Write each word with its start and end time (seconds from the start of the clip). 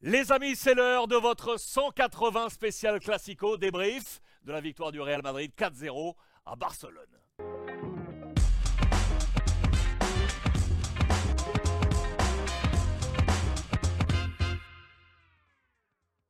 Les 0.00 0.30
amis, 0.30 0.54
c'est 0.54 0.74
l'heure 0.74 1.08
de 1.08 1.16
votre 1.16 1.58
180 1.58 2.50
spécial 2.50 3.00
classico 3.00 3.56
débrief 3.56 4.20
de 4.44 4.52
la 4.52 4.60
victoire 4.60 4.92
du 4.92 5.00
Real 5.00 5.22
Madrid 5.22 5.50
4-0 5.58 6.14
à 6.46 6.54
Barcelone. 6.54 7.18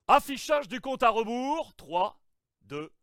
Affichage 0.07 0.69
du 0.69 0.81
compte 0.81 1.03
à 1.03 1.11
rebours 1.11 1.75
3, 1.77 2.19
2, 2.63 2.85
1. 2.85 2.98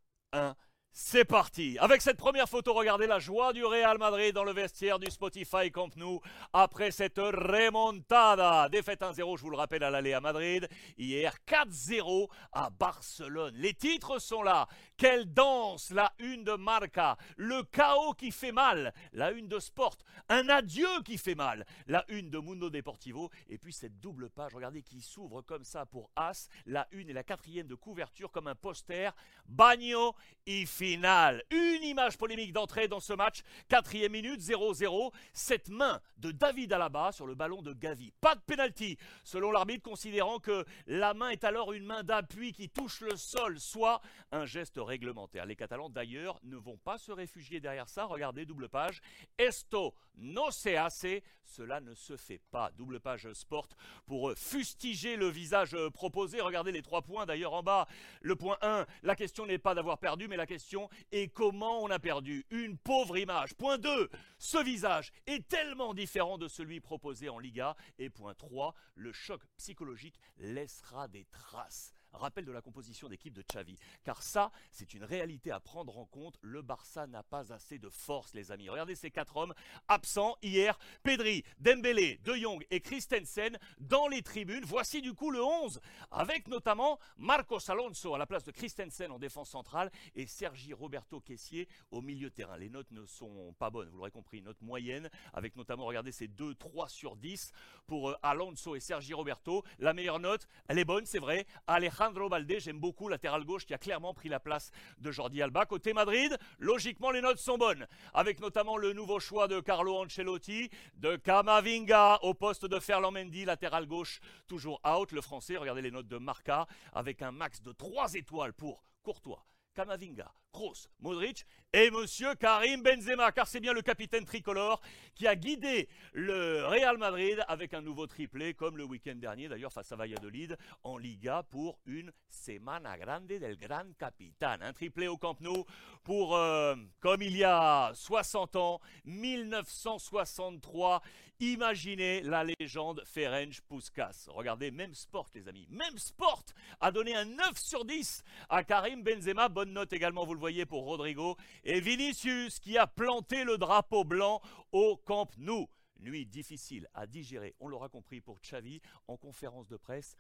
C'est 0.98 1.26
parti 1.26 1.78
Avec 1.80 2.02
cette 2.02 2.16
première 2.16 2.48
photo, 2.48 2.74
regardez 2.74 3.06
la 3.06 3.20
joie 3.20 3.52
du 3.52 3.66
Real 3.66 3.98
Madrid 3.98 4.34
dans 4.34 4.46
le 4.46 4.54
vestiaire 4.54 4.98
du 4.98 5.12
Spotify 5.12 5.70
Camp 5.70 5.94
Nou 5.98 6.22
après 6.54 6.90
cette 6.90 7.18
remontada. 7.18 8.70
Défaite 8.70 9.02
1-0, 9.02 9.38
je 9.38 9.42
vous 9.42 9.50
le 9.50 9.58
rappelle, 9.58 9.84
à 9.84 9.90
l'aller 9.90 10.14
à 10.14 10.22
Madrid. 10.22 10.70
Hier, 10.98 11.36
4-0 11.46 12.30
à 12.54 12.70
Barcelone. 12.70 13.54
Les 13.58 13.74
titres 13.74 14.20
sont 14.20 14.42
là. 14.42 14.70
Quelle 14.96 15.34
danse 15.34 15.90
La 15.90 16.14
une 16.20 16.46
de 16.46 16.54
Marca. 16.54 17.18
Le 17.36 17.64
chaos 17.64 18.14
qui 18.14 18.32
fait 18.32 18.54
mal. 18.54 18.94
La 19.12 19.32
une 19.32 19.50
de 19.50 19.60
Sport. 19.60 19.98
Un 20.30 20.48
adieu 20.48 20.88
qui 21.04 21.18
fait 21.18 21.36
mal. 21.36 21.66
La 21.88 22.06
une 22.08 22.30
de 22.30 22.40
Mundo 22.40 22.70
Deportivo. 22.70 23.32
Et 23.50 23.58
puis 23.58 23.74
cette 23.74 24.00
double 24.00 24.30
page, 24.30 24.56
regardez, 24.56 24.82
qui 24.82 25.02
s'ouvre 25.02 25.42
comme 25.42 25.66
ça 25.66 25.86
pour 25.86 26.10
As. 26.16 26.48
La 26.66 26.88
une 26.92 27.10
et 27.10 27.14
la 27.14 27.26
quatrième 27.26 27.68
de 27.68 27.76
couverture 27.76 28.32
comme 28.32 28.48
un 28.48 28.56
poster. 28.56 29.14
Bagno 29.46 30.16
y 30.48 30.66
finale. 30.86 31.42
Une 31.50 31.84
image 31.84 32.16
polémique 32.16 32.54
d'entrée 32.54 32.88
dans 32.88 33.00
ce 33.00 33.14
match. 33.14 33.42
Quatrième 33.68 34.12
minute, 34.12 34.40
0-0. 34.40 35.12
Cette 35.34 35.70
main 35.70 36.00
de 36.18 36.30
David 36.30 36.74
Alaba 36.74 37.12
sur 37.12 37.26
le 37.26 37.34
ballon 37.34 37.64
de 37.64 37.74
Gavi. 37.74 38.12
Pas 38.22 38.36
de 38.36 38.42
pénalty, 38.42 38.96
selon 39.24 39.52
l'arbitre, 39.52 39.82
considérant 39.82 40.38
que 40.38 40.64
la 40.86 41.16
main 41.16 41.30
est 41.30 41.44
alors 41.44 41.74
une 41.74 41.86
main 41.86 42.04
d'appui 42.04 42.54
qui 42.54 42.70
touche 42.70 43.02
le 43.02 43.16
sol, 43.16 43.60
soit 43.60 44.00
un 44.32 44.46
geste 44.46 44.78
réglementaire. 44.78 45.48
Les 45.48 45.56
Catalans, 45.56 45.90
d'ailleurs, 45.90 46.40
ne 46.44 46.56
vont 46.56 46.78
pas 46.78 47.00
se 47.00 47.12
réfugier 47.12 47.60
derrière 47.60 47.90
ça. 47.90 48.06
Regardez, 48.06 48.46
double 48.46 48.70
page. 48.70 49.02
Esto 49.40 49.96
no 50.18 50.52
se 50.52 50.70
hace. 50.70 51.24
Cela 51.48 51.80
ne 51.80 51.94
se 51.94 52.18
fait 52.18 52.42
pas. 52.52 52.72
Double 52.72 53.00
page 53.00 53.32
sport 53.34 53.68
pour 54.08 54.34
fustiger 54.36 55.16
le 55.16 55.28
visage 55.28 55.76
proposé. 55.94 56.42
Regardez 56.42 56.72
les 56.72 56.82
trois 56.82 57.04
points 57.04 57.28
d'ailleurs 57.28 57.54
en 57.54 57.62
bas. 57.62 57.88
Le 58.22 58.36
point 58.36 58.58
1, 58.62 58.86
la 59.04 59.16
question 59.16 59.46
n'est 59.46 59.60
pas 59.60 59.76
d'avoir 59.76 60.00
perdu, 60.00 60.28
mais 60.28 60.38
la 60.38 60.48
question 60.48 60.75
et 61.12 61.28
comment 61.28 61.82
on 61.82 61.90
a 61.90 62.00
perdu. 62.00 62.46
Une 62.50 62.78
pauvre 62.78 63.18
image. 63.18 63.54
Point 63.56 63.78
2, 63.78 64.10
ce 64.38 64.64
visage 64.64 65.12
est 65.28 65.48
tellement 65.48 65.94
différent 65.94 66.38
de 66.38 66.48
celui 66.48 66.80
proposé 66.80 67.30
en 67.30 67.40
Liga. 67.40 67.76
Et 68.00 68.10
point 68.10 68.34
3, 68.34 68.74
le 68.96 69.12
choc 69.12 69.42
psychologique 69.58 70.20
laissera 70.38 71.08
des 71.08 71.26
traces 71.26 71.94
rappel 72.18 72.46
de 72.46 72.52
la 72.52 72.62
composition 72.62 73.10
d'équipe 73.10 73.34
de 73.34 73.42
Xavi. 73.42 73.76
Car 74.04 74.22
ça, 74.24 74.52
c'est 74.72 74.94
une 74.94 75.04
réalité 75.04 75.52
à 75.52 75.60
prendre 75.60 75.98
en 75.98 76.06
compte. 76.06 76.38
Le 76.42 76.62
Barça 76.62 77.08
n'a 77.08 77.24
pas 77.24 77.54
assez 77.54 77.78
de 77.78 77.90
force, 77.90 78.34
les 78.34 78.52
amis. 78.52 78.70
Regardez 78.70 78.96
ces 78.96 79.12
quatre 79.12 79.38
hommes 79.38 79.54
absents 79.88 80.38
hier. 80.42 80.78
Pedri, 81.04 81.44
Dembélé, 81.60 82.20
De 82.24 82.34
Jong 82.34 82.66
et 82.72 82.80
Christensen 82.80 83.58
dans 83.80 84.08
les 84.08 84.22
tribunes. 84.22 84.64
Voici 84.66 85.02
du 85.02 85.14
coup 85.14 85.32
le 85.32 85.44
11, 85.44 85.80
avec 86.12 86.48
notamment 86.48 87.00
Marcos 87.18 87.70
Alonso 87.70 88.14
à 88.14 88.18
la 88.18 88.26
place 88.26 88.44
de 88.44 88.52
Christensen 88.52 89.12
en 89.12 89.20
défense 89.20 89.50
centrale 89.50 89.92
et 90.16 90.28
Sergi 90.28 90.74
Roberto 90.74 91.20
Caissier 91.20 91.68
au 91.92 92.02
milieu 92.02 92.30
de 92.30 92.36
terrain. 92.36 92.58
Les 92.58 92.70
notes 92.70 92.92
ne 92.92 93.06
sont 93.06 93.54
pas 93.60 93.70
bonnes, 93.70 93.90
vous 93.90 93.98
l'aurez 93.98 94.12
compris. 94.12 94.42
Note 94.42 94.62
moyenne, 94.62 95.10
avec 95.34 95.56
notamment, 95.56 95.86
regardez, 95.86 96.12
ces 96.12 96.28
2, 96.28 96.56
3 96.56 96.90
sur 96.90 97.16
10 97.16 97.52
pour 97.88 98.10
euh, 98.10 98.16
Alonso 98.24 98.76
et 98.76 98.80
Sergi 98.80 99.14
Roberto. 99.14 99.64
La 99.80 99.94
meilleure 99.94 100.20
note, 100.20 100.48
elle 100.68 100.80
est 100.80 100.86
bonne, 100.86 101.06
c'est 101.06 101.20
vrai. 101.20 101.46
Alejandro 101.68 102.05
Alejandro 102.06 102.30
Balde, 102.30 102.60
j'aime 102.60 102.80
beaucoup, 102.80 103.10
latéral 103.10 103.44
gauche 103.46 103.66
qui 103.66 103.74
a 103.74 103.80
clairement 103.80 104.14
pris 104.14 104.30
la 104.30 104.40
place 104.40 104.70
de 105.00 105.12
Jordi 105.12 105.42
Alba. 105.42 105.66
Côté 105.66 105.92
Madrid, 105.92 106.38
logiquement 106.60 107.10
les 107.10 107.20
notes 107.20 107.40
sont 107.40 107.58
bonnes, 107.58 107.88
avec 108.14 108.40
notamment 108.40 108.78
le 108.78 108.94
nouveau 108.94 109.20
choix 109.20 109.48
de 109.48 109.60
Carlo 109.60 109.98
Ancelotti, 109.98 110.70
de 110.98 111.16
Camavinga 111.16 112.20
au 112.22 112.36
poste 112.36 112.68
de 112.68 112.80
Ferland 112.80 113.12
Mendy, 113.12 113.44
latéral 113.44 113.88
gauche 113.88 114.20
toujours 114.46 114.80
out. 114.88 115.12
Le 115.14 115.22
français, 115.22 115.58
regardez 115.58 115.82
les 115.82 115.90
notes 115.90 116.08
de 116.08 116.20
Marca, 116.20 116.68
avec 116.94 117.24
un 117.24 117.32
max 117.32 117.64
de 117.64 117.72
3 117.72 118.14
étoiles 118.14 118.54
pour 118.54 118.84
Courtois, 119.02 119.44
Kamavinga, 119.74 120.32
Kroos, 120.56 120.88
Modric 121.02 121.46
et 121.74 121.92
monsieur 121.92 122.34
Karim 122.36 122.82
Benzema, 122.82 123.34
car 123.34 123.46
c'est 123.46 123.60
bien 123.60 123.74
le 123.74 123.82
capitaine 123.82 124.24
tricolore 124.24 124.80
qui 125.14 125.28
a 125.28 125.36
guidé 125.36 125.90
le 126.14 126.66
Real 126.66 126.98
Madrid 126.98 127.44
avec 127.50 127.74
un 127.74 127.82
nouveau 127.82 128.08
triplé, 128.08 128.54
comme 128.54 128.78
le 128.78 128.86
week-end 128.86 129.16
dernier 129.16 129.50
d'ailleurs 129.50 129.74
face 129.74 129.92
à 129.92 129.98
Valladolid 129.98 130.58
en 130.84 130.98
Liga 130.98 131.44
pour 131.50 131.78
une 131.86 132.14
Semana 132.30 132.98
Grande 132.98 133.28
del 133.28 133.58
Gran 133.58 133.84
Capitan. 134.00 134.56
Un 134.62 134.72
triplé 134.72 135.10
au 135.10 135.18
Camp 135.18 135.36
Nou 135.42 135.66
pour, 136.06 136.38
euh, 136.38 136.76
comme 137.02 137.22
il 137.22 137.36
y 137.36 137.44
a 137.44 137.92
60 137.94 138.56
ans, 138.56 138.80
1963. 139.04 141.02
Imaginez 141.42 142.22
la 142.22 142.46
légende 142.46 143.04
Ferenc 143.06 143.60
Puskas. 143.68 144.28
Regardez, 144.30 144.72
même 144.72 144.94
sport 144.94 145.28
les 145.36 145.50
amis, 145.50 145.68
même 145.70 145.98
sport 145.98 146.46
a 146.80 146.94
donné 146.94 147.14
un 147.14 147.26
9 147.26 147.58
sur 147.58 147.84
10 147.84 148.24
à 148.48 148.64
Karim 148.64 149.04
Benzema. 149.04 149.50
Bonne 149.50 149.74
note 149.74 149.92
également, 149.92 150.24
vous 150.24 150.34
le 150.34 150.40
voyez, 150.40 150.45
pour 150.68 150.84
Rodrigo. 150.84 151.38
Et 151.64 151.80
Vinicius 151.80 152.60
qui 152.60 152.78
a 152.78 152.86
planté 152.86 153.44
le 153.44 153.58
drapeau 153.58 154.04
blanc 154.04 154.42
au 154.72 154.96
Camp 154.98 155.28
Nou. 155.38 155.68
Nuit 156.00 156.26
difficile 156.26 156.88
à 156.94 157.08
digérer, 157.08 157.56
on 157.60 157.68
l'aura 157.68 157.90
compris 157.90 158.22
pour 158.22 158.40
Xavi 158.40 158.82
en 159.08 159.18
conférence 159.18 159.68
de 159.68 159.78
presse. 159.78 160.16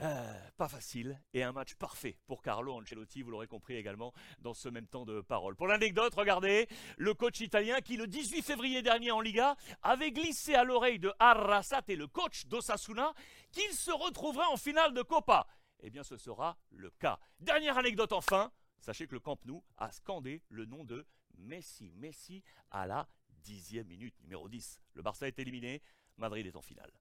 Euh, 0.00 0.50
pas 0.56 0.68
facile 0.68 1.20
et 1.34 1.44
un 1.44 1.52
match 1.52 1.74
parfait 1.74 2.18
pour 2.26 2.42
Carlo 2.42 2.72
Ancelotti, 2.72 3.22
vous 3.22 3.30
l'aurez 3.30 3.46
compris 3.46 3.76
également 3.76 4.12
dans 4.40 4.54
ce 4.54 4.68
même 4.68 4.86
temps 4.86 5.04
de 5.04 5.20
parole. 5.20 5.54
Pour 5.54 5.68
l'anecdote, 5.68 6.14
regardez 6.14 6.68
le 6.96 7.14
coach 7.14 7.40
italien 7.40 7.80
qui 7.80 7.96
le 7.96 8.06
18 8.06 8.42
février 8.42 8.82
dernier 8.82 9.10
en 9.10 9.20
Liga 9.20 9.56
avait 9.82 10.10
glissé 10.10 10.54
à 10.54 10.64
l'oreille 10.64 10.98
de 10.98 11.12
Arrasate, 11.18 11.90
le 11.90 12.08
coach 12.08 12.46
d'Osasuna, 12.46 13.12
qu'il 13.52 13.72
se 13.72 13.92
retrouverait 13.92 14.46
en 14.46 14.56
finale 14.56 14.94
de 14.94 15.02
Copa. 15.02 15.46
Eh 15.80 15.90
bien 15.90 16.02
ce 16.02 16.16
sera 16.16 16.56
le 16.70 16.90
cas. 16.90 17.20
Dernière 17.40 17.76
anecdote 17.76 18.12
enfin, 18.12 18.50
sachez 18.84 19.06
que 19.06 19.14
le 19.14 19.20
Camp 19.20 19.38
Nou 19.46 19.64
a 19.78 19.90
scandé 19.90 20.42
le 20.48 20.66
nom 20.66 20.84
de 20.84 21.06
Messi. 21.38 21.90
Messi 21.96 22.42
à 22.70 22.86
la 22.86 23.08
dixième 23.42 23.86
minute, 23.86 24.14
numéro 24.20 24.48
10. 24.48 24.78
Le 24.94 25.02
Barça 25.02 25.26
est 25.26 25.38
éliminé, 25.38 25.82
Madrid 26.18 26.46
est 26.46 26.56
en 26.56 26.62
finale. 26.62 26.92